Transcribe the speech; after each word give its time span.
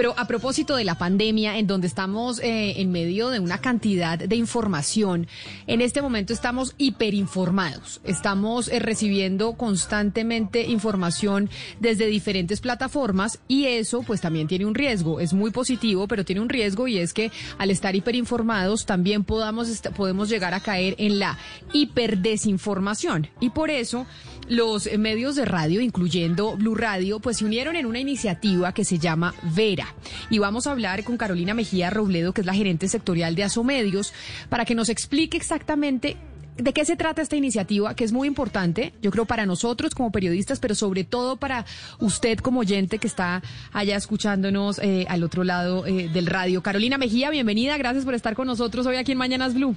Pero 0.00 0.14
a 0.16 0.26
propósito 0.26 0.76
de 0.76 0.84
la 0.84 0.94
pandemia, 0.94 1.58
en 1.58 1.66
donde 1.66 1.86
estamos 1.86 2.40
eh, 2.40 2.80
en 2.80 2.90
medio 2.90 3.28
de 3.28 3.38
una 3.38 3.58
cantidad 3.58 4.18
de 4.18 4.34
información, 4.34 5.26
en 5.66 5.82
este 5.82 6.00
momento 6.00 6.32
estamos 6.32 6.74
hiperinformados. 6.78 8.00
Estamos 8.04 8.68
eh, 8.68 8.78
recibiendo 8.78 9.52
constantemente 9.58 10.62
información 10.62 11.50
desde 11.80 12.06
diferentes 12.06 12.62
plataformas 12.62 13.40
y 13.46 13.66
eso 13.66 14.00
pues 14.00 14.22
también 14.22 14.48
tiene 14.48 14.64
un 14.64 14.74
riesgo. 14.74 15.20
Es 15.20 15.34
muy 15.34 15.50
positivo, 15.50 16.08
pero 16.08 16.24
tiene 16.24 16.40
un 16.40 16.48
riesgo 16.48 16.88
y 16.88 16.96
es 16.96 17.12
que 17.12 17.30
al 17.58 17.70
estar 17.70 17.94
hiperinformados 17.94 18.86
también 18.86 19.22
podamos 19.22 19.68
podemos 19.94 20.30
llegar 20.30 20.54
a 20.54 20.60
caer 20.60 20.94
en 20.96 21.18
la 21.18 21.36
hiperdesinformación. 21.74 23.28
Y 23.38 23.50
por 23.50 23.68
eso 23.68 24.06
los 24.48 24.90
medios 24.98 25.36
de 25.36 25.44
radio, 25.44 25.82
incluyendo 25.82 26.56
Blue 26.56 26.74
Radio, 26.74 27.20
pues 27.20 27.36
se 27.36 27.44
unieron 27.44 27.76
en 27.76 27.84
una 27.84 28.00
iniciativa 28.00 28.72
que 28.72 28.86
se 28.86 28.98
llama 28.98 29.34
Vera. 29.54 29.89
Y 30.30 30.38
vamos 30.38 30.66
a 30.66 30.72
hablar 30.72 31.04
con 31.04 31.16
Carolina 31.16 31.54
Mejía 31.54 31.90
Robledo, 31.90 32.32
que 32.32 32.40
es 32.40 32.46
la 32.46 32.54
gerente 32.54 32.88
sectorial 32.88 33.34
de 33.34 33.44
Asomedios, 33.44 34.12
para 34.48 34.64
que 34.64 34.74
nos 34.74 34.88
explique 34.88 35.36
exactamente 35.36 36.16
¿De 36.60 36.74
qué 36.74 36.84
se 36.84 36.96
trata 36.96 37.22
esta 37.22 37.36
iniciativa? 37.36 37.94
Que 37.94 38.04
es 38.04 38.12
muy 38.12 38.28
importante, 38.28 38.92
yo 39.00 39.10
creo, 39.10 39.24
para 39.24 39.46
nosotros 39.46 39.94
como 39.94 40.12
periodistas, 40.12 40.60
pero 40.60 40.74
sobre 40.74 41.04
todo 41.04 41.36
para 41.36 41.64
usted 42.00 42.38
como 42.38 42.60
oyente 42.60 42.98
que 42.98 43.06
está 43.06 43.40
allá 43.72 43.96
escuchándonos 43.96 44.78
eh, 44.80 45.06
al 45.08 45.22
otro 45.22 45.42
lado 45.42 45.86
eh, 45.86 46.10
del 46.12 46.26
radio. 46.26 46.62
Carolina 46.62 46.98
Mejía, 46.98 47.30
bienvenida, 47.30 47.78
gracias 47.78 48.04
por 48.04 48.14
estar 48.14 48.34
con 48.34 48.46
nosotros 48.46 48.86
hoy 48.86 48.96
aquí 48.96 49.12
en 49.12 49.18
Mañanas 49.18 49.54
Blue. 49.54 49.74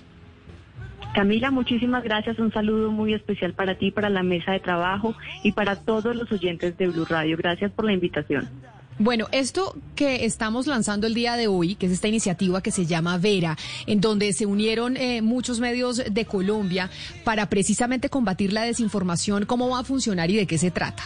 Camila, 1.13 1.51
muchísimas 1.51 2.03
gracias. 2.03 2.37
Un 2.39 2.51
saludo 2.51 2.91
muy 2.91 3.13
especial 3.13 3.53
para 3.53 3.77
ti, 3.77 3.91
para 3.91 4.09
la 4.09 4.23
mesa 4.23 4.51
de 4.51 4.59
trabajo 4.59 5.15
y 5.43 5.53
para 5.53 5.77
todos 5.77 6.15
los 6.15 6.29
oyentes 6.31 6.75
de 6.77 6.87
Blue 6.87 7.05
Radio. 7.05 7.37
Gracias 7.37 7.71
por 7.71 7.85
la 7.85 7.93
invitación. 7.93 8.49
Bueno, 8.99 9.27
esto 9.31 9.75
que 9.95 10.25
estamos 10.25 10.67
lanzando 10.67 11.07
el 11.07 11.15
día 11.15 11.35
de 11.35 11.47
hoy, 11.47 11.75
que 11.75 11.87
es 11.87 11.91
esta 11.91 12.07
iniciativa 12.07 12.61
que 12.61 12.71
se 12.71 12.85
llama 12.85 13.17
Vera, 13.17 13.57
en 13.87 14.01
donde 14.01 14.33
se 14.33 14.45
unieron 14.45 14.97
eh, 14.97 15.21
muchos 15.21 15.59
medios 15.59 16.01
de 16.09 16.25
Colombia 16.25 16.91
para 17.23 17.49
precisamente 17.49 18.09
combatir 18.09 18.53
la 18.53 18.63
desinformación, 18.63 19.45
¿cómo 19.45 19.69
va 19.69 19.79
a 19.79 19.83
funcionar 19.83 20.29
y 20.29 20.35
de 20.35 20.45
qué 20.45 20.57
se 20.57 20.69
trata? 20.69 21.03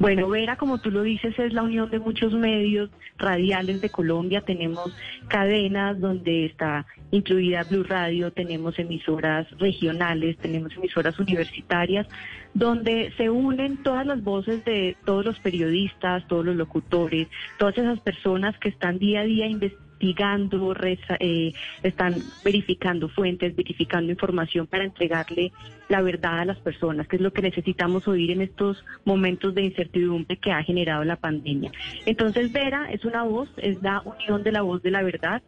Bueno, 0.00 0.30
Vera, 0.30 0.56
como 0.56 0.78
tú 0.78 0.90
lo 0.90 1.02
dices, 1.02 1.38
es 1.38 1.52
la 1.52 1.62
unión 1.62 1.90
de 1.90 1.98
muchos 1.98 2.32
medios 2.32 2.88
radiales 3.18 3.82
de 3.82 3.90
Colombia. 3.90 4.40
Tenemos 4.40 4.96
cadenas 5.28 6.00
donde 6.00 6.46
está 6.46 6.86
incluida 7.10 7.64
Blue 7.64 7.84
Radio, 7.84 8.32
tenemos 8.32 8.78
emisoras 8.78 9.46
regionales, 9.58 10.38
tenemos 10.38 10.74
emisoras 10.74 11.18
universitarias, 11.18 12.06
donde 12.54 13.12
se 13.18 13.28
unen 13.28 13.82
todas 13.82 14.06
las 14.06 14.24
voces 14.24 14.64
de 14.64 14.96
todos 15.04 15.26
los 15.26 15.38
periodistas, 15.40 16.26
todos 16.28 16.46
los 16.46 16.56
locutores, 16.56 17.28
todas 17.58 17.76
esas 17.76 18.00
personas 18.00 18.58
que 18.58 18.70
están 18.70 18.98
día 18.98 19.20
a 19.20 19.24
día 19.24 19.48
investigando 19.48 19.89
investigando, 20.00 20.74
eh, 21.20 21.52
están 21.82 22.16
verificando 22.44 23.08
fuentes, 23.08 23.54
verificando 23.54 24.10
información 24.10 24.66
para 24.66 24.84
entregarle 24.84 25.52
la 25.88 26.02
verdad 26.02 26.40
a 26.40 26.44
las 26.44 26.58
personas, 26.58 27.06
que 27.06 27.16
es 27.16 27.22
lo 27.22 27.32
que 27.32 27.42
necesitamos 27.42 28.08
oír 28.08 28.30
en 28.30 28.40
estos 28.40 28.84
momentos 29.04 29.54
de 29.54 29.62
incertidumbre 29.62 30.36
que 30.36 30.52
ha 30.52 30.62
generado 30.62 31.04
la 31.04 31.16
pandemia. 31.16 31.70
Entonces, 32.06 32.52
Vera 32.52 32.90
es 32.90 33.04
una 33.04 33.24
voz, 33.24 33.50
es 33.58 33.82
la 33.82 34.00
unión 34.00 34.42
de 34.42 34.52
la 34.52 34.62
voz 34.62 34.82
de 34.82 34.90
la 34.90 35.02
verdad. 35.02 35.42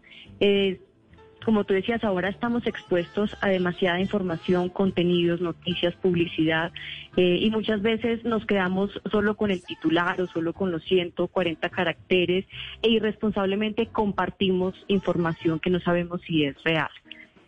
Como 1.45 1.65
tú 1.65 1.75
decías, 1.75 2.05
ahora 2.05 2.29
estamos 2.29 2.67
expuestos 2.67 3.37
a 3.41 3.49
demasiada 3.49 4.01
información, 4.01 4.69
contenidos, 4.69 5.41
noticias, 5.41 5.95
publicidad, 5.97 6.73
eh, 7.17 7.39
y 7.41 7.51
muchas 7.51 7.83
veces 7.83 8.25
nos 8.25 8.47
quedamos 8.47 8.91
solo 9.11 9.37
con 9.37 9.51
el 9.51 9.63
titular 9.63 10.21
o 10.21 10.27
solo 10.27 10.53
con 10.53 10.71
los 10.71 10.83
140 10.85 11.69
caracteres 11.69 12.47
e 12.83 12.91
irresponsablemente 12.91 13.87
compartimos 13.87 14.75
información 14.89 15.61
que 15.61 15.71
no 15.71 15.81
sabemos 15.81 16.21
si 16.23 16.45
es 16.45 16.63
real. 16.65 16.91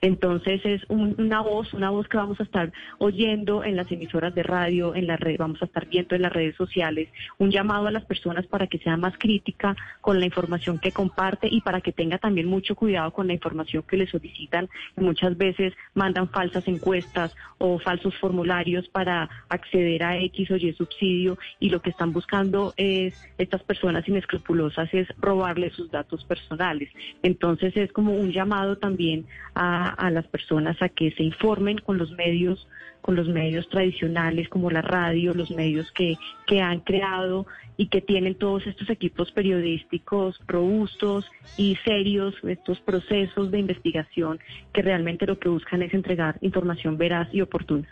Entonces 0.04 0.60
es 0.65 0.82
una 0.91 1.41
voz, 1.41 1.72
una 1.72 1.88
voz 1.88 2.06
que 2.09 2.19
vamos 2.19 2.38
a 2.38 2.42
estar 2.42 2.70
oyendo 2.98 3.65
en 3.65 3.75
las 3.75 3.91
emisoras 3.91 4.34
de 4.34 4.42
radio, 4.42 4.94
en 4.94 5.06
la 5.06 5.16
red, 5.16 5.38
vamos 5.38 5.62
a 5.62 5.65
estar 5.65 5.88
viendo 5.88 6.15
en 6.15 6.20
las 6.20 6.31
redes 6.31 6.54
sociales, 6.56 7.09
un 7.38 7.50
llamado 7.50 7.87
a 7.87 7.91
las 7.91 8.04
personas 8.04 8.47
para 8.47 8.66
que 8.66 8.76
sea 8.76 8.98
más 8.98 9.16
crítica 9.16 9.75
con 10.03 10.20
la 10.20 10.26
información 10.26 10.78
que 10.78 10.92
comparte 10.92 11.48
y 11.50 11.62
para 11.62 11.81
que 11.81 11.91
tenga 11.91 12.19
también 12.19 12.48
mucho 12.48 12.76
cuidado 12.76 13.12
con 13.15 13.28
la 13.28 13.32
información 13.32 13.82
que 13.88 13.97
le 13.97 14.06
solicitan. 14.06 14.69
Muchas 14.94 15.38
veces 15.38 15.72
mandan 15.94 16.28
falsas 16.28 16.69
encuestas 16.69 17.34
o 17.56 17.78
falsos 17.78 18.15
formularios 18.19 18.86
para 18.91 19.31
acceder 19.48 20.03
a 20.03 20.19
X 20.19 20.50
o 20.50 20.56
Y 20.56 20.75
subsidio 20.75 21.38
y 21.60 21.71
lo 21.71 21.81
que 21.81 21.88
están 21.88 22.12
buscando 22.12 22.75
es 22.76 23.15
estas 23.38 23.62
personas 23.62 24.06
inescrupulosas 24.06 24.92
es 24.92 25.09
robarle 25.16 25.71
sus 25.71 25.91
datos 25.91 26.26
personales. 26.26 26.91
Entonces 27.22 27.75
es 27.75 27.91
como 27.91 28.12
un 28.12 28.32
llamado 28.32 28.76
también 28.76 29.25
a 29.54 29.94
a 29.97 30.10
las 30.10 30.27
personas 30.27 30.81
a 30.82 30.88
que 30.88 31.10
se 31.12 31.22
informen 31.22 31.78
con 31.78 31.99
los 31.99 32.10
medios, 32.12 32.69
con 33.00 33.16
los 33.16 33.28
medios 33.28 33.69
tradicionales 33.69 34.49
como 34.49 34.71
la 34.71 34.82
radio, 34.82 35.34
los 35.34 35.50
medios 35.50 35.91
que, 35.93 36.16
que 36.47 36.60
han 36.60 36.81
creado 36.81 37.47
y 37.77 37.88
que 37.88 38.00
tienen 38.00 38.37
todos 38.37 38.66
estos 38.66 38.88
equipos 38.91 39.33
periodísticos 39.33 40.41
robustos 40.47 41.27
y 41.56 41.77
serios, 41.84 42.34
estos 42.44 42.81
procesos 42.81 43.50
de 43.50 43.59
investigación 43.59 44.38
que 44.72 44.83
realmente 44.83 45.27
lo 45.27 45.38
que 45.38 45.49
buscan 45.49 45.83
es 45.83 45.93
entregar 45.93 46.38
información 46.41 46.97
veraz 46.97 47.28
y 47.33 47.41
oportuna. 47.41 47.88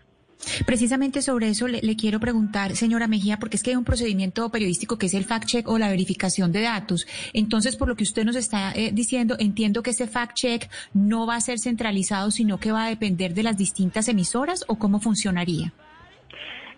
Precisamente 0.67 1.23
sobre 1.23 1.49
eso 1.49 1.69
le, 1.69 1.97
quiero 1.97 2.21
preguntar, 2.21 2.77
señora 2.77 3.07
Mejía, 3.07 3.39
porque 3.39 3.57
es 3.57 3.63
que 3.63 3.71
hay 3.71 3.77
un 3.77 3.85
procedimiento 3.85 4.51
periodístico 4.51 4.99
que 4.99 5.07
es 5.07 5.15
el 5.15 5.27
fact-check 5.27 5.69
o 5.69 5.79
la 5.79 5.89
verificación 5.89 6.53
de 6.53 6.63
datos. 6.63 7.07
Entonces, 7.33 7.77
por 7.77 7.89
lo 7.89 7.97
que 7.97 8.05
usted 8.05 8.25
nos 8.25 8.37
está 8.37 8.73
eh, 8.73 8.91
diciendo, 8.93 9.37
entiendo 9.39 9.83
que 9.83 9.91
ese 9.91 10.09
fact-check 10.09 10.69
no 10.95 11.27
va 11.27 11.37
a 11.37 11.41
ser 11.41 11.59
centralizado, 11.59 12.31
sino 12.31 12.59
que 12.59 12.73
va 12.73 12.85
a 12.85 12.89
depender 12.89 13.35
de 13.35 13.43
las 13.43 13.57
distintas 13.57 14.09
emisoras 14.09 14.65
o 14.69 14.77
cómo 14.77 15.01
funcionaría. 15.01 15.73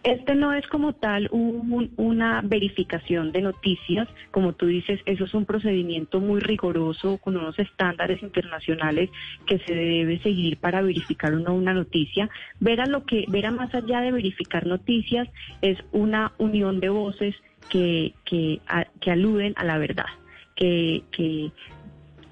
Este 0.04 0.34
no 0.34 0.52
es 0.52 0.66
como 0.66 0.92
tal 0.92 1.30
una 1.32 2.42
verificación 2.42 3.32
de 3.32 3.40
noticias, 3.40 4.06
como 4.30 4.52
tú 4.52 4.66
dices, 4.66 5.00
eso 5.06 5.24
es 5.24 5.32
un 5.32 5.46
procedimiento 5.46 6.20
muy 6.20 6.40
riguroso 6.40 7.16
con 7.16 7.38
unos 7.38 7.58
estándares 7.58 8.22
internacionales 8.22 9.08
que 9.46 9.58
se 9.60 9.74
debe 9.74 10.18
seguir 10.18 10.58
para 10.58 10.82
verificar 10.82 11.34
una, 11.34 11.52
una 11.52 11.72
noticia. 11.72 12.28
Ver 12.60 12.82
a 12.82 12.86
lo 12.86 13.06
que, 13.06 13.24
ver 13.28 13.46
a 13.46 13.50
más 13.50 13.74
allá 13.74 14.02
de 14.02 14.12
verificar 14.12 14.66
noticias 14.66 15.26
es 15.62 15.78
una 15.90 16.32
unión 16.36 16.80
de 16.80 16.90
voces 16.90 17.34
que, 17.70 18.12
que, 18.26 18.60
que 19.00 19.10
aluden 19.10 19.54
a 19.56 19.64
la 19.64 19.78
verdad, 19.78 20.04
que, 20.54 21.02
que 21.12 21.50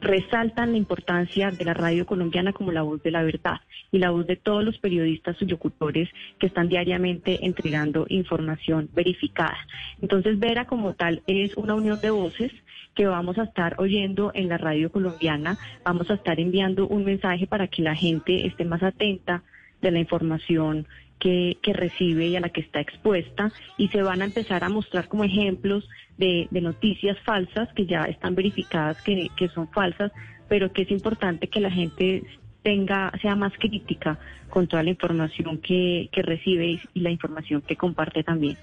resaltan 0.03 0.73
la 0.73 0.79
importancia 0.79 1.51
de 1.51 1.65
la 1.65 1.75
radio 1.75 2.05
colombiana 2.05 2.53
como 2.53 2.73
la 2.73 2.83
voz 2.83 3.03
de 3.03 3.13
la 3.13 3.23
verdad 3.23 3.61
y 3.91 3.99
la 3.99 4.11
voz 4.11 4.27
de 4.27 4.37
todos 4.37 4.65
los 4.65 4.79
periodistas 4.79 5.37
y 5.41 5.47
locutores 5.47 6.09
que 6.39 6.47
están 6.47 6.69
diariamente 6.69 7.47
entregando 7.47 8.07
información 8.09 8.91
verificada. 8.93 9.59
Entonces, 10.01 10.39
Vera 10.39 10.67
como 10.67 10.95
tal 10.95 11.23
es 11.27 11.57
una 11.57 11.75
unión 11.75 12.01
de 12.01 12.11
voces 12.11 12.53
que 12.95 13.07
vamos 13.07 13.39
a 13.39 13.45
estar 13.45 13.77
oyendo 13.79 14.33
en 14.35 14.49
la 14.49 14.59
radio 14.59 14.91
colombiana, 14.91 15.57
vamos 15.85 16.11
a 16.11 16.15
estar 16.15 16.39
enviando 16.41 16.87
un 16.89 17.05
mensaje 17.05 17.47
para 17.47 17.69
que 17.69 17.83
la 17.83 17.95
gente 17.95 18.47
esté 18.47 18.65
más 18.65 18.83
atenta 18.83 19.43
de 19.81 19.91
la 19.91 19.99
información 19.99 20.87
que, 21.23 21.73
recibe 21.73 22.27
y 22.27 22.37
a 22.37 22.41
la 22.41 22.49
que 22.49 22.63
está 22.63 22.81
expuesta 22.81 23.53
y 23.79 23.89
se 23.89 24.03
van 24.03 24.23
a 24.23 24.25
empezar 24.25 24.65
a 24.65 24.69
mostrar 24.69 25.09
como 25.09 25.25
ejemplos 25.25 25.89
de, 26.19 26.49
noticias 26.51 27.17
falsas 27.21 27.73
que 27.75 27.87
ya 27.87 28.03
están 28.03 28.35
verificadas 28.35 29.01
que, 29.03 29.29
que 29.37 29.49
son 29.49 29.69
falsas, 29.69 30.11
pero 30.49 30.73
que 30.73 30.83
es 30.83 30.91
importante 30.91 31.47
que 31.47 31.61
la 31.61 31.71
gente 31.71 32.25
tenga, 32.63 33.13
sea 33.23 33.37
más 33.37 33.53
crítica 33.59 34.19
con 34.51 34.67
toda 34.67 34.83
la 34.83 34.91
información 34.91 35.59
que, 35.59 36.09
que 36.13 36.23
recibe 36.23 36.81
y 36.93 37.01
la 37.01 37.11
información 37.11 37.63
que 37.63 37.77
comparte 37.77 38.23
también. 38.25 38.57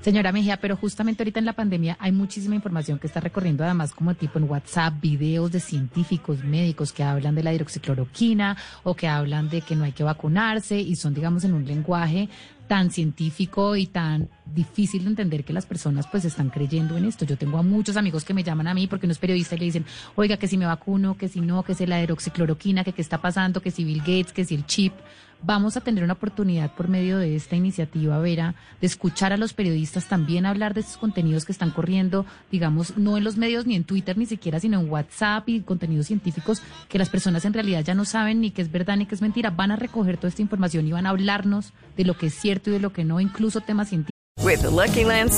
Señora 0.00 0.32
Mejía, 0.32 0.56
pero 0.58 0.76
justamente 0.76 1.22
ahorita 1.22 1.40
en 1.40 1.46
la 1.46 1.52
pandemia 1.52 1.96
hay 1.98 2.12
muchísima 2.12 2.54
información 2.54 2.98
que 2.98 3.06
está 3.06 3.20
recorriendo 3.20 3.64
además 3.64 3.92
como 3.92 4.14
tipo 4.14 4.38
en 4.38 4.48
WhatsApp, 4.48 4.94
videos 5.00 5.50
de 5.50 5.60
científicos, 5.60 6.44
médicos 6.44 6.92
que 6.92 7.02
hablan 7.02 7.34
de 7.34 7.42
la 7.42 7.52
hidroxicloroquina 7.52 8.56
o 8.84 8.94
que 8.94 9.08
hablan 9.08 9.48
de 9.48 9.62
que 9.62 9.74
no 9.74 9.84
hay 9.84 9.92
que 9.92 10.04
vacunarse 10.04 10.78
y 10.78 10.94
son 10.96 11.14
digamos 11.14 11.44
en 11.44 11.54
un 11.54 11.66
lenguaje 11.66 12.28
tan 12.66 12.90
científico 12.90 13.76
y 13.76 13.86
tan 13.86 14.28
difícil 14.44 15.04
de 15.04 15.10
entender 15.10 15.44
que 15.44 15.52
las 15.52 15.66
personas 15.66 16.06
pues 16.06 16.24
están 16.24 16.50
creyendo 16.50 16.96
en 16.96 17.04
esto. 17.04 17.24
Yo 17.24 17.36
tengo 17.36 17.58
a 17.58 17.62
muchos 17.62 17.96
amigos 17.96 18.24
que 18.24 18.34
me 18.34 18.42
llaman 18.42 18.66
a 18.68 18.74
mí 18.74 18.86
porque 18.86 19.06
uno 19.06 19.12
es 19.12 19.18
periodista 19.18 19.54
y 19.54 19.58
le 19.58 19.64
dicen, 19.66 19.86
oiga, 20.14 20.36
que 20.36 20.48
si 20.48 20.58
me 20.58 20.66
vacuno, 20.66 21.16
que 21.16 21.28
si 21.28 21.40
no, 21.40 21.62
que 21.62 21.74
si 21.74 21.86
la 21.86 22.02
hidroxicloroquina, 22.02 22.84
que 22.84 22.92
qué 22.92 23.02
está 23.02 23.20
pasando, 23.20 23.60
que 23.60 23.70
si 23.70 23.84
Bill 23.84 24.00
Gates, 24.00 24.32
que 24.32 24.44
si 24.44 24.54
el 24.54 24.66
chip. 24.66 24.92
Vamos 25.42 25.76
a 25.76 25.80
tener 25.80 26.02
una 26.02 26.14
oportunidad 26.14 26.74
por 26.74 26.88
medio 26.88 27.18
de 27.18 27.36
esta 27.36 27.56
iniciativa, 27.56 28.18
Vera, 28.18 28.54
de 28.80 28.86
escuchar 28.86 29.32
a 29.32 29.36
los 29.36 29.52
periodistas 29.52 30.06
también 30.06 30.46
hablar 30.46 30.74
de 30.74 30.80
estos 30.80 30.96
contenidos 30.96 31.44
que 31.44 31.52
están 31.52 31.70
corriendo, 31.70 32.26
digamos, 32.50 32.96
no 32.96 33.16
en 33.16 33.24
los 33.24 33.36
medios 33.36 33.66
ni 33.66 33.76
en 33.76 33.84
Twitter 33.84 34.16
ni 34.16 34.26
siquiera, 34.26 34.60
sino 34.60 34.80
en 34.80 34.90
WhatsApp 34.90 35.48
y 35.48 35.60
contenidos 35.60 36.06
científicos 36.06 36.62
que 36.88 36.98
las 36.98 37.10
personas 37.10 37.44
en 37.44 37.52
realidad 37.52 37.84
ya 37.84 37.94
no 37.94 38.04
saben 38.04 38.40
ni 38.40 38.50
qué 38.50 38.62
es 38.62 38.72
verdad 38.72 38.96
ni 38.96 39.06
qué 39.06 39.14
es 39.14 39.22
mentira. 39.22 39.50
Van 39.50 39.70
a 39.70 39.76
recoger 39.76 40.16
toda 40.16 40.28
esta 40.28 40.42
información 40.42 40.86
y 40.86 40.92
van 40.92 41.06
a 41.06 41.10
hablarnos 41.10 41.72
de 41.96 42.04
lo 42.04 42.16
que 42.16 42.26
es 42.26 42.34
cierto 42.34 42.70
y 42.70 42.74
de 42.74 42.80
lo 42.80 42.92
que 42.92 43.04
no, 43.04 43.20
incluso 43.20 43.60
temas 43.60 43.88
científicos. 43.88 44.12
Lucky 44.38 45.04
Land 45.04 45.30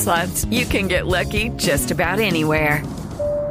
you 0.50 0.66
can 0.66 0.88
get 0.88 1.06
lucky 1.06 1.50
just 1.56 1.90
about 1.90 2.18
anywhere. 2.18 2.82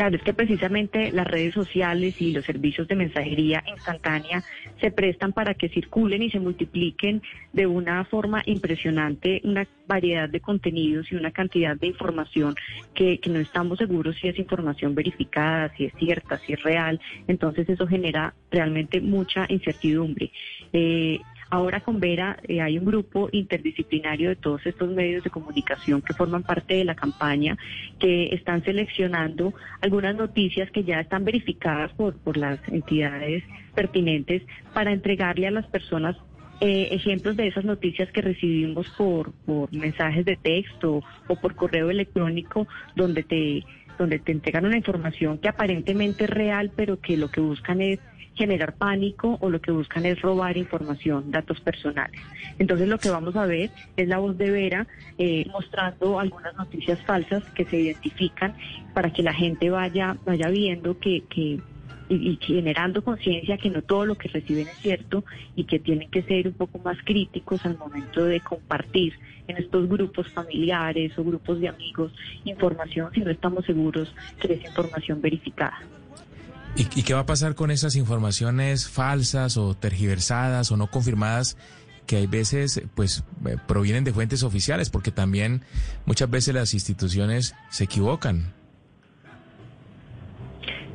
Claro, 0.00 0.16
es 0.16 0.22
que 0.22 0.32
precisamente 0.32 1.12
las 1.12 1.26
redes 1.26 1.52
sociales 1.52 2.14
y 2.20 2.32
los 2.32 2.46
servicios 2.46 2.88
de 2.88 2.96
mensajería 2.96 3.62
instantánea 3.66 4.42
se 4.80 4.90
prestan 4.90 5.34
para 5.34 5.52
que 5.52 5.68
circulen 5.68 6.22
y 6.22 6.30
se 6.30 6.40
multipliquen 6.40 7.20
de 7.52 7.66
una 7.66 8.06
forma 8.06 8.42
impresionante 8.46 9.42
una 9.44 9.68
variedad 9.86 10.26
de 10.26 10.40
contenidos 10.40 11.12
y 11.12 11.16
una 11.16 11.32
cantidad 11.32 11.76
de 11.76 11.88
información 11.88 12.54
que, 12.94 13.20
no 13.26 13.40
estamos 13.40 13.76
seguros 13.76 14.16
si 14.16 14.28
es 14.28 14.38
información 14.38 14.94
verificada, 14.94 15.70
si 15.76 15.84
es 15.84 15.92
cierta, 15.98 16.38
si 16.46 16.54
es 16.54 16.62
real. 16.62 16.98
Entonces 17.28 17.68
eso 17.68 17.86
genera 17.86 18.32
realmente 18.50 19.02
mucha 19.02 19.44
incertidumbre. 19.50 20.32
Eh, 20.72 21.20
Ahora 21.50 21.80
con 21.80 21.98
Vera 21.98 22.38
eh, 22.46 22.60
hay 22.60 22.78
un 22.78 22.84
grupo 22.84 23.28
interdisciplinario 23.32 24.28
de 24.28 24.36
todos 24.36 24.64
estos 24.64 24.88
medios 24.88 25.24
de 25.24 25.30
comunicación 25.30 26.00
que 26.00 26.14
forman 26.14 26.44
parte 26.44 26.74
de 26.74 26.84
la 26.84 26.94
campaña, 26.94 27.58
que 27.98 28.32
están 28.32 28.62
seleccionando 28.62 29.52
algunas 29.80 30.14
noticias 30.14 30.70
que 30.70 30.84
ya 30.84 31.00
están 31.00 31.24
verificadas 31.24 31.92
por, 31.94 32.16
por 32.18 32.36
las 32.36 32.60
entidades 32.68 33.42
pertinentes 33.74 34.42
para 34.72 34.92
entregarle 34.92 35.48
a 35.48 35.50
las 35.50 35.66
personas 35.66 36.16
eh, 36.60 36.88
ejemplos 36.92 37.36
de 37.36 37.48
esas 37.48 37.64
noticias 37.64 38.12
que 38.12 38.20
recibimos 38.20 38.86
por, 38.90 39.32
por 39.32 39.72
mensajes 39.72 40.26
de 40.26 40.36
texto 40.36 41.02
o 41.26 41.36
por 41.36 41.54
correo 41.54 41.88
electrónico 41.90 42.68
donde 42.94 43.22
te 43.22 43.64
donde 44.00 44.18
te 44.18 44.32
entregan 44.32 44.64
una 44.64 44.78
información 44.78 45.36
que 45.36 45.48
aparentemente 45.48 46.24
es 46.24 46.30
real, 46.30 46.72
pero 46.74 47.00
que 47.00 47.18
lo 47.18 47.30
que 47.30 47.42
buscan 47.42 47.82
es 47.82 48.00
generar 48.34 48.74
pánico 48.74 49.36
o 49.42 49.50
lo 49.50 49.60
que 49.60 49.70
buscan 49.70 50.06
es 50.06 50.22
robar 50.22 50.56
información, 50.56 51.30
datos 51.30 51.60
personales. 51.60 52.18
Entonces 52.58 52.88
lo 52.88 52.96
que 52.96 53.10
vamos 53.10 53.36
a 53.36 53.44
ver 53.44 53.70
es 53.98 54.08
la 54.08 54.16
voz 54.16 54.38
de 54.38 54.50
Vera 54.50 54.86
eh, 55.18 55.44
mostrando 55.52 56.18
algunas 56.18 56.56
noticias 56.56 56.98
falsas 57.02 57.44
que 57.54 57.66
se 57.66 57.78
identifican 57.78 58.54
para 58.94 59.12
que 59.12 59.22
la 59.22 59.34
gente 59.34 59.68
vaya, 59.68 60.16
vaya 60.24 60.48
viendo 60.48 60.98
que, 60.98 61.24
que 61.28 61.60
y, 62.08 62.38
generando 62.40 63.04
conciencia 63.04 63.58
que 63.58 63.68
no 63.68 63.82
todo 63.82 64.06
lo 64.06 64.14
que 64.16 64.28
reciben 64.28 64.68
es 64.68 64.78
cierto 64.78 65.24
y 65.54 65.64
que 65.64 65.78
tienen 65.78 66.10
que 66.10 66.22
ser 66.22 66.48
un 66.48 66.54
poco 66.54 66.78
más 66.78 66.96
críticos 67.04 67.66
al 67.66 67.76
momento 67.76 68.24
de 68.24 68.40
compartir 68.40 69.12
en 69.50 69.58
estos 69.58 69.88
grupos 69.88 70.28
familiares 70.32 71.16
o 71.18 71.24
grupos 71.24 71.60
de 71.60 71.68
amigos 71.68 72.12
información 72.44 73.10
si 73.14 73.20
no 73.20 73.30
estamos 73.30 73.64
seguros 73.64 74.12
que 74.40 74.54
es 74.54 74.64
información 74.64 75.20
verificada. 75.20 75.78
¿Y, 76.76 77.02
qué 77.02 77.14
va 77.14 77.20
a 77.20 77.26
pasar 77.26 77.54
con 77.54 77.70
esas 77.70 77.96
informaciones 77.96 78.88
falsas 78.88 79.56
o 79.56 79.74
tergiversadas 79.74 80.70
o 80.70 80.76
no 80.76 80.86
confirmadas 80.86 81.56
que 82.06 82.16
hay 82.16 82.26
veces 82.26 82.82
pues 82.94 83.24
eh, 83.46 83.56
provienen 83.66 84.04
de 84.04 84.12
fuentes 84.12 84.44
oficiales? 84.44 84.88
Porque 84.88 85.10
también 85.10 85.62
muchas 86.06 86.30
veces 86.30 86.54
las 86.54 86.72
instituciones 86.72 87.56
se 87.70 87.84
equivocan. 87.84 88.52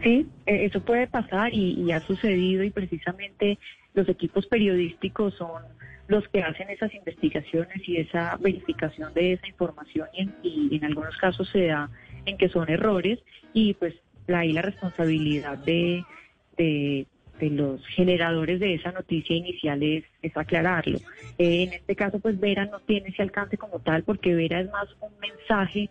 Sí, 0.01 0.27
e, 0.45 0.65
eso 0.65 0.79
puede 0.81 1.07
pasar 1.07 1.53
y, 1.53 1.91
ha 1.91 1.99
sucedido 1.99 2.63
y 2.63 2.69
precisamente 2.69 3.59
los 3.93 4.07
equipos 4.07 4.45
periodísticos 4.45 5.33
son 5.33 5.63
los 6.07 6.27
que 6.29 6.41
hacen 6.41 6.69
esas 6.69 6.93
investigaciones 6.93 7.87
y 7.87 7.97
esa 7.97 8.37
verificación 8.37 9.13
de 9.13 9.33
esa 9.33 9.47
información 9.47 10.07
y 10.13 10.75
en, 10.75 10.85
algunos 10.85 11.17
casos 11.17 11.49
se 11.49 11.67
da 11.67 11.89
en 12.25 12.37
que 12.37 12.49
son 12.49 12.69
errores 12.69 13.19
y 13.53 13.73
pues 13.73 13.95
ahí 14.27 14.53
la 14.53 14.61
responsabilidad 14.61 15.57
de, 15.59 16.03
de, 16.57 17.07
los 17.41 17.85
generadores 17.87 18.59
de 18.59 18.75
esa 18.75 18.91
noticia 18.91 19.35
inicial 19.35 19.83
es, 19.83 20.03
es 20.21 20.35
aclararlo. 20.35 20.99
Eh, 21.37 21.63
en 21.63 21.73
este 21.73 21.95
caso, 21.95 22.19
pues 22.19 22.39
Vera 22.39 22.65
no 22.65 22.79
tiene 22.79 23.09
ese 23.09 23.21
alcance 23.21 23.57
como 23.57 23.79
tal, 23.79 24.03
porque 24.03 24.33
Vera 24.33 24.61
es 24.61 24.71
más 24.71 24.87
un 25.01 25.11
mensaje, 25.19 25.89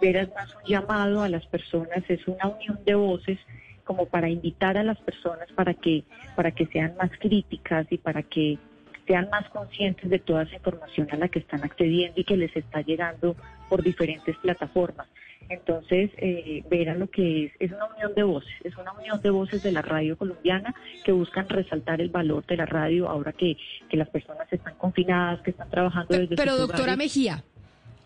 Vera 0.00 0.22
es 0.22 0.30
más 0.34 0.54
un 0.56 0.68
llamado 0.68 1.22
a 1.22 1.28
las 1.28 1.46
personas, 1.46 2.02
es 2.08 2.26
una 2.26 2.48
unión 2.48 2.80
de 2.84 2.94
voces 2.94 3.38
como 3.84 4.06
para 4.06 4.28
invitar 4.28 4.76
a 4.76 4.82
las 4.82 4.98
personas 4.98 5.50
para 5.52 5.74
que, 5.74 6.02
para 6.34 6.50
que 6.50 6.66
sean 6.66 6.96
más 6.98 7.10
críticas 7.20 7.86
y 7.90 7.98
para 7.98 8.22
que 8.22 8.58
sean 9.06 9.28
más 9.30 9.48
conscientes 9.50 10.10
de 10.10 10.18
toda 10.18 10.42
esa 10.42 10.56
información 10.56 11.08
a 11.12 11.16
la 11.16 11.28
que 11.28 11.38
están 11.38 11.64
accediendo 11.64 12.20
y 12.20 12.24
que 12.24 12.36
les 12.36 12.54
está 12.56 12.80
llegando 12.80 13.36
por 13.68 13.82
diferentes 13.82 14.36
plataformas. 14.38 15.06
Entonces, 15.48 16.10
eh, 16.16 16.64
verán 16.68 16.98
lo 16.98 17.08
que 17.08 17.46
es, 17.46 17.52
es 17.60 17.70
una 17.70 17.86
unión 17.86 18.14
de 18.14 18.22
voces, 18.24 18.52
es 18.64 18.76
una 18.76 18.92
unión 18.92 19.20
de 19.22 19.30
voces 19.30 19.62
de 19.62 19.70
la 19.70 19.82
radio 19.82 20.16
colombiana 20.16 20.74
que 21.04 21.12
buscan 21.12 21.48
resaltar 21.48 22.00
el 22.00 22.08
valor 22.08 22.44
de 22.46 22.56
la 22.56 22.66
radio 22.66 23.08
ahora 23.08 23.32
que, 23.32 23.56
que 23.88 23.96
las 23.96 24.08
personas 24.08 24.52
están 24.52 24.74
confinadas, 24.76 25.40
que 25.42 25.50
están 25.50 25.70
trabajando 25.70 26.16
desde 26.16 26.34
Pero, 26.34 26.56
doctora 26.56 26.96
Mejía. 26.96 27.44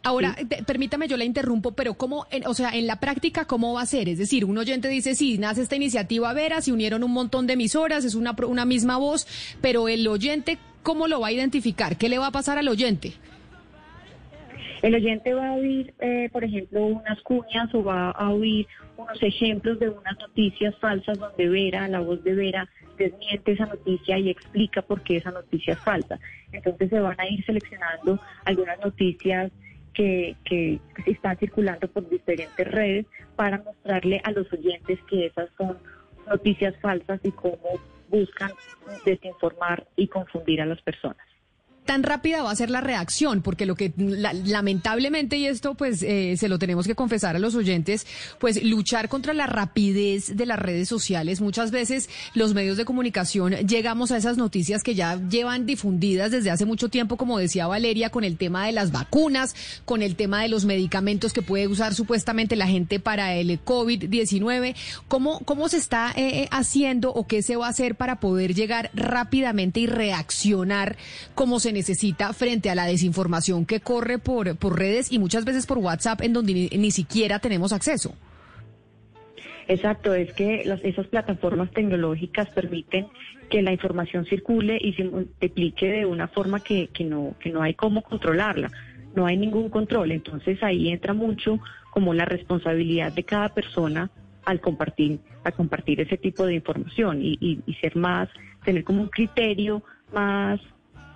Ahora, 0.02 0.35
permítame, 0.67 1.08
yo 1.08 1.19
la 1.19 1.25
interrumpo, 1.25 1.73
pero 1.73 1.93
¿cómo, 1.93 2.26
o 2.47 2.55
sea, 2.55 2.70
en 2.70 2.87
la 2.87 3.00
práctica, 3.00 3.44
cómo 3.44 3.75
va 3.75 3.82
a 3.82 3.87
ser? 3.87 4.08
Es 4.08 4.17
decir, 4.17 4.47
un 4.47 4.56
oyente 4.56 4.88
dice, 4.88 5.14
sí, 5.14 5.37
nace 5.37 5.61
esta 5.61 5.76
iniciativa 5.76 6.32
Vera, 6.32 6.62
se 6.62 6.73
unieron 6.73 7.05
un 7.05 7.11
montón 7.12 7.47
de 7.47 7.52
emisoras, 7.52 8.07
es 8.07 8.14
una, 8.14 8.35
una 8.47 8.64
misma 8.64 8.97
voz, 8.97 9.26
pero 9.61 9.88
el 9.88 10.09
oyente, 10.09 10.59
¿cómo 10.82 11.08
lo 11.08 11.20
va 11.20 11.28
a 11.28 11.32
identificar? 11.32 11.96
¿Qué 11.96 12.08
le 12.08 12.18
va 12.18 12.28
a 12.28 12.32
pasar 12.32 12.58
al 12.58 12.68
oyente? 12.68 13.12
El 14.82 14.94
oyente 14.94 15.34
va 15.34 15.49
a 15.49 15.52
oír, 15.52 15.92
eh, 16.00 16.30
por 16.32 16.42
ejemplo, 16.42 16.87
unas 16.87 17.20
cuñas 17.22 17.75
o 17.75 17.84
va 17.84 18.10
a 18.10 18.30
oír 18.30 18.66
unos 18.96 19.22
ejemplos 19.22 19.78
de 19.78 19.90
unas 19.90 20.18
noticias 20.18 20.75
falsas 20.78 21.18
donde 21.18 21.49
Vera, 21.49 21.87
la 21.88 22.00
voz 22.00 22.25
de 22.25 22.34
Vera, 22.34 22.68
desmiente 22.96 23.52
esa 23.52 23.66
noticia 23.66 24.18
y 24.18 24.30
explica 24.30 24.82
por 24.82 25.02
qué 25.02 25.16
esa 25.16 25.30
noticia 25.30 25.75
es 25.75 25.78
falsa. 25.80 26.18
Entonces 26.52 26.88
se 26.88 27.00
van 27.00 27.18
a 27.20 27.28
ir 27.28 27.44
seleccionando 27.44 28.20
algunas 28.44 28.78
noticias 28.80 29.50
que, 29.92 30.37
que 30.44 30.80
están 31.06 31.37
circulando 31.37 31.88
por 31.88 32.08
diferentes 32.08 32.66
redes 32.66 33.06
para 33.37 33.58
mostrarle 33.58 34.20
a 34.25 34.30
los 34.30 34.50
oyentes 34.52 34.99
que 35.08 35.26
esas 35.26 35.50
son 35.58 35.76
noticias 36.26 36.75
falsas 36.80 37.20
y 37.22 37.30
cómo 37.32 37.80
buscan 38.11 38.52
desinformar 39.07 39.87
y 39.97 40.09
confundir 40.09 40.61
a 40.61 40.67
las 40.67 40.83
personas 40.83 41.26
tan 41.90 42.04
rápida 42.04 42.44
va 42.44 42.52
a 42.52 42.54
ser 42.54 42.70
la 42.70 42.80
reacción, 42.80 43.42
porque 43.42 43.66
lo 43.66 43.75
que 43.75 43.92
lamentablemente, 43.97 45.37
y 45.38 45.47
esto 45.47 45.75
pues 45.75 46.04
eh, 46.04 46.37
se 46.38 46.49
lo 46.49 46.61
tenemos 46.61 46.87
que 46.87 46.94
confesar 46.94 47.35
a 47.35 47.40
los 47.40 47.56
oyentes, 47.56 48.06
pues 48.38 48.62
luchar 48.62 49.09
contra 49.09 49.35
la 49.35 49.49
rapidez 49.49 50.37
de 50.37 50.47
las 50.47 50.61
redes 50.61 50.88
sociales, 50.88 51.40
muchas 51.40 51.73
veces 51.73 52.09
los 52.32 52.54
medios 52.54 52.76
de 52.76 52.85
comunicación 52.85 53.54
llegamos 53.66 54.12
a 54.12 54.18
esas 54.18 54.37
noticias 54.37 54.85
que 54.85 54.94
ya 54.94 55.20
llevan 55.30 55.66
difundidas 55.66 56.30
desde 56.30 56.52
hace 56.52 56.64
mucho 56.64 56.90
tiempo, 56.90 57.16
como 57.16 57.38
decía 57.38 57.66
Valeria, 57.66 58.11
con 58.11 58.23
el 58.23 58.37
tema 58.37 58.66
de 58.66 58.73
las 58.73 58.92
vacunas, 58.92 59.56
con 59.85 60.00
el 60.00 60.14
tema 60.14 60.42
de 60.42 60.49
los 60.49 60.66
medicamentos 60.66 61.32
que 61.32 61.42
puede 61.42 61.66
usar 61.66 61.97
supuestamente 61.97 62.54
la 62.54 62.68
gente 62.68 63.00
para 63.00 63.35
el 63.35 63.64
COVID-19. 63.64 64.76
¿Cómo, 65.09 65.40
¿Cómo 65.40 65.68
se 65.68 65.78
está 65.78 66.12
eh, 66.12 66.42
eh, 66.42 66.49
haciendo 66.52 67.12
o 67.12 67.26
qué 67.26 67.42
se 67.42 67.56
va 67.56 67.66
a 67.66 67.70
hacer 67.70 67.97
para 67.97 68.20
poder 68.20 68.54
llegar 68.54 68.92
rápidamente 68.94 69.80
y 69.80 69.88
reaccionar 69.88 70.97
como 71.35 71.59
se 71.59 71.73
necesita 71.73 71.79
frente 72.34 72.70
a 72.70 72.75
la 72.75 72.87
desinformación 72.87 73.66
que 73.66 73.80
corre 73.80 74.18
por, 74.18 74.56
por 74.56 74.78
redes 74.78 75.10
y 75.12 75.18
muchas 75.18 75.44
veces 75.44 75.66
por 75.66 75.78
WhatsApp 75.78 76.22
en 76.22 76.32
donde 76.32 76.70
ni, 76.72 76.90
siquiera 76.90 77.38
tenemos 77.38 77.72
acceso. 77.72 78.14
Exacto, 79.68 80.14
es 80.14 80.32
que 80.32 80.62
esas 80.82 81.06
plataformas 81.06 81.70
tecnológicas 81.70 82.49
permiten 82.50 83.06
que 83.49 83.62
la 83.62 83.72
información 83.72 84.25
circule 84.25 84.78
y 84.80 84.92
se 84.94 85.04
multiplique 85.04 85.87
de 85.87 86.06
una 86.06 86.28
forma 86.28 86.60
que, 86.60 86.88
que, 86.88 87.04
no, 87.04 87.34
que 87.40 87.50
no 87.50 87.62
hay 87.62 87.75
cómo 87.75 88.02
controlarla. 88.02 88.70
no 89.14 89.26
hay 89.26 89.37
ningún 89.37 89.70
control. 89.70 90.12
Entonces 90.12 90.62
ahí 90.62 90.88
entra 90.88 91.14
mucho 91.14 91.58
como 91.90 92.14
la 92.14 92.25
responsabilidad 92.25 93.12
de 93.12 93.25
cada 93.25 93.49
persona 93.49 94.10
al 94.44 94.60
compartir, 94.60 95.20
a 95.44 95.52
compartir 95.52 96.00
ese 96.00 96.16
tipo 96.16 96.46
de 96.46 96.54
información 96.54 97.20
y, 97.22 97.37
y 97.40 97.75
ser 97.75 97.96
más, 97.96 98.28
tener 98.64 98.84
como 98.84 99.02
un 99.02 99.08
criterio 99.08 99.82
más 100.12 100.60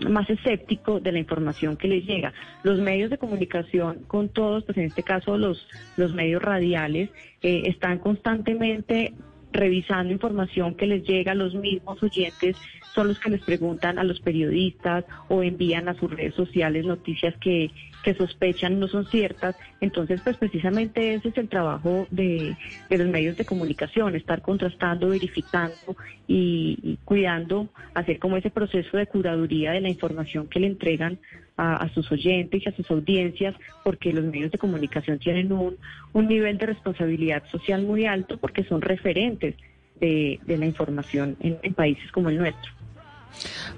más 0.01 0.29
escéptico 0.29 1.01
de 1.01 1.13
la 1.13 1.19
información 1.19 1.77
que 1.77 1.89
les 1.89 2.05
llega. 2.05 2.33
Los 2.63 2.79
medios 2.79 3.11
de 3.11 3.19
comunicación 3.19 4.05
con 4.07 4.29
todos, 4.29 4.65
pues 4.65 4.77
en 4.79 4.85
este 4.85 5.03
caso 5.03 5.39
los, 5.39 5.67
los 5.97 6.15
medios 6.15 6.43
radiales, 6.43 7.11
eh, 7.43 7.63
están 7.67 7.99
constantemente 7.99 9.15
revisando 9.54 10.12
información 10.12 10.75
que 10.75 10.87
les 10.87 11.04
llega 11.04 11.32
a 11.32 11.37
los 11.37 11.54
mismos 11.54 12.02
oyentes, 12.02 12.56
son 12.94 13.08
los 13.08 13.18
que 13.18 13.30
les 13.30 13.42
preguntan 13.42 13.99
a 13.99 14.04
los 14.04 14.20
periodistas 14.20 15.04
o 15.28 15.42
envían 15.42 15.88
a 15.88 15.94
sus 15.94 16.11
redes 16.11 16.34
sociales 16.34 16.84
noticias 16.84 17.34
que, 17.40 17.70
que 18.04 18.14
sospechan 18.14 18.78
no 18.78 18.88
son 18.88 19.06
ciertas. 19.06 19.56
Entonces, 19.80 20.20
pues 20.23 20.37
precisamente 20.37 21.14
ese 21.14 21.28
es 21.28 21.38
el 21.38 21.49
trabajo 21.49 22.06
de, 22.11 22.56
de 22.88 22.99
los 22.99 23.08
medios 23.08 23.37
de 23.37 23.44
comunicación, 23.44 24.14
estar 24.14 24.42
contrastando, 24.42 25.08
verificando 25.08 25.96
y, 26.28 26.78
y, 26.82 26.99
cuidando, 27.04 27.68
hacer 27.94 28.18
como 28.18 28.37
ese 28.37 28.50
proceso 28.50 28.96
de 28.96 29.06
curaduría 29.06 29.73
de 29.73 29.80
la 29.80 29.88
información 29.88 30.49
que 30.49 30.61
le 30.61 30.66
entregan 30.66 31.18
a, 31.56 31.76
a, 31.76 31.88
sus 31.94 32.11
oyentes 32.11 32.62
y 32.64 32.68
a 32.68 32.75
sus 32.75 32.90
audiencias, 32.90 33.54
porque 33.84 34.12
los 34.12 34.25
medios 34.25 34.50
de 34.50 34.58
comunicación 34.58 35.18
tienen 35.18 35.52
un, 35.52 35.76
un 36.12 36.28
nivel 36.28 36.58
de 36.58 36.66
responsabilidad 36.66 37.42
social 37.50 37.82
muy 37.82 38.06
alto 38.06 38.38
porque 38.38 38.64
son 38.64 38.80
referentes 38.80 39.54
de, 40.00 40.40
de 40.46 40.58
la 40.58 40.66
información 40.66 41.37
en, 41.40 41.75
países 41.75 42.11
como 42.12 42.28
el 42.28 42.38
nuestro. 42.38 42.73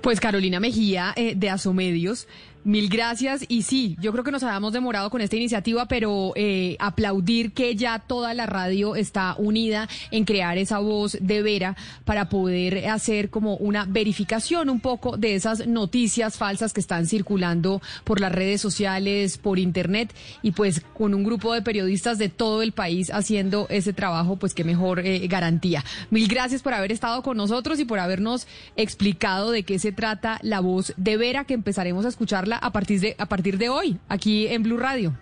Pues 0.00 0.21
Carolina 0.21 0.61
Mejía 0.61 1.14
eh, 1.16 1.35
de 1.35 1.50
Asomedios, 1.50 2.28
mil 2.67 2.89
gracias. 2.89 3.45
Y 3.49 3.63
sí, 3.63 3.97
yo 4.01 4.13
creo 4.13 4.25
que 4.25 4.33
nos 4.33 4.43
habíamos 4.43 4.73
demorado 4.73 5.09
con 5.09 5.21
esta 5.21 5.37
iniciativa, 5.37 5.87
pero 5.87 6.33
eh, 6.35 6.77
aplaudir 6.81 7.53
que 7.53 7.77
ya 7.77 8.01
toda 8.01 8.35
la 8.35 8.47
radio 8.47 8.97
está 8.97 9.37
unida 9.39 9.89
en 10.11 10.25
crear 10.25 10.59
esa 10.59 10.81
voz 10.81 11.17
de 11.21 11.43
Vera 11.43 11.77
para 12.05 12.29
poder 12.29 12.89
hacer 12.89 13.31
como 13.31 13.57
una 13.57 13.85
verificación 13.85 14.69
un 14.69 14.81
poco 14.81 15.17
de 15.17 15.37
esas 15.37 15.67
noticias 15.69 16.37
falsas 16.37 16.73
que 16.73 16.81
están 16.81 17.07
circulando 17.07 17.81
por 18.03 18.21
las 18.21 18.33
redes 18.33 18.61
sociales, 18.61 19.39
por 19.39 19.61
internet 19.61 20.13
y 20.43 20.51
pues 20.51 20.83
con 20.95 21.15
un 21.15 21.23
grupo 21.23 21.55
de 21.55 21.63
periodistas 21.63 22.19
de 22.19 22.29
todo 22.29 22.63
el 22.63 22.73
país 22.73 23.11
haciendo 23.11 23.67
ese 23.71 23.93
trabajo, 23.93 24.37
pues 24.37 24.55
qué 24.55 24.65
mejor 24.65 25.07
eh, 25.07 25.25
garantía. 25.29 25.85
Mil 26.11 26.27
gracias 26.27 26.63
por 26.63 26.75
haber 26.75 26.91
estado 26.91 27.23
con 27.23 27.37
nosotros 27.37 27.79
y 27.79 27.85
por 27.85 28.01
habernos 28.01 28.49
explicado 28.75 29.53
de 29.53 29.63
qué 29.63 29.79
se 29.79 29.93
trata 29.93 30.41
la 30.43 30.59
voz 30.59 30.93
de 30.97 31.17
Vera 31.17 31.45
que 31.45 31.55
empezaremos 31.55 32.05
a 32.05 32.09
escucharla 32.09 32.56
a 32.57 32.71
partir 32.73 33.01
de, 33.01 33.15
a 33.19 33.27
partir 33.27 33.59
de 33.59 33.69
hoy, 33.69 33.99
aquí 34.09 34.49
en 34.49 34.63
Blue 34.63 34.79
Radio. 34.79 35.13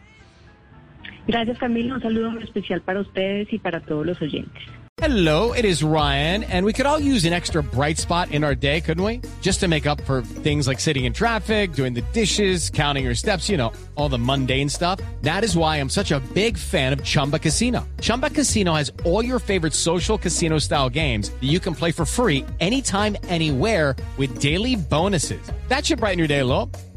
Gracias, 1.26 1.58
Camilo. 1.58 1.94
Un 1.94 2.02
saludo 2.02 2.30
muy 2.30 2.42
especial 2.42 2.82
para 2.82 3.00
ustedes 3.00 3.52
y 3.52 3.58
para 3.58 3.80
todos 3.80 4.04
los 4.04 4.20
oyentes. 4.20 4.62
Hello, 4.98 5.52
it 5.52 5.64
is 5.64 5.82
Ryan, 5.82 6.44
and 6.44 6.64
we 6.64 6.72
could 6.72 6.86
all 6.86 7.00
use 7.00 7.24
an 7.24 7.32
extra 7.32 7.64
bright 7.64 7.98
spot 7.98 8.30
in 8.30 8.44
our 8.44 8.54
day, 8.54 8.80
couldn't 8.80 9.02
we? 9.02 9.20
Just 9.42 9.58
to 9.60 9.66
make 9.66 9.86
up 9.88 10.00
for 10.02 10.22
things 10.22 10.68
like 10.68 10.78
sitting 10.78 11.04
in 11.04 11.12
traffic, 11.12 11.72
doing 11.72 11.94
the 11.94 12.00
dishes, 12.12 12.70
counting 12.70 13.04
your 13.04 13.16
steps, 13.16 13.48
you 13.48 13.56
know, 13.56 13.72
all 13.96 14.08
the 14.08 14.18
mundane 14.18 14.68
stuff. 14.68 15.00
That 15.22 15.42
is 15.42 15.56
why 15.56 15.78
I'm 15.78 15.90
such 15.90 16.12
a 16.12 16.20
big 16.32 16.56
fan 16.56 16.92
of 16.92 17.02
Chumba 17.02 17.40
Casino. 17.40 17.88
Chumba 18.00 18.30
Casino 18.30 18.72
has 18.74 18.92
all 19.04 19.22
your 19.24 19.40
favorite 19.40 19.74
social 19.74 20.16
casino 20.16 20.58
style 20.58 20.88
games 20.88 21.30
that 21.30 21.50
you 21.50 21.58
can 21.58 21.74
play 21.74 21.90
for 21.90 22.06
free 22.06 22.44
anytime, 22.60 23.16
anywhere 23.28 23.96
with 24.16 24.38
daily 24.38 24.76
bonuses. 24.76 25.42
That 25.68 25.84
should 25.84 25.98
brighten 25.98 26.20
your 26.20 26.28
day 26.28 26.38
a 26.38 26.46
little. 26.46 26.70